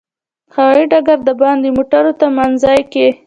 هوایي 0.55 0.83
ډګر 0.91 1.19
د 1.27 1.29
باندې 1.41 1.67
موټرو 1.77 2.11
تمځای 2.21 2.81
کې. 2.91 3.07